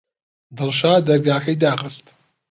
دڵشاد 0.57 0.99
دەرگاکەی 1.07 1.57
داخست. 1.63 2.05